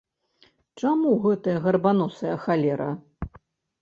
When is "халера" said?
2.47-2.91